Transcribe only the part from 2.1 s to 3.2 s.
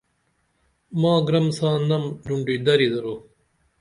ڈونڈیدری درو